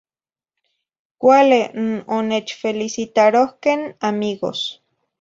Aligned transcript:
Cuale 1.21 1.59
n 1.87 1.89
onechfelisitarohqueh 2.17 3.75
n 3.81 3.83
amigos. 4.09 4.61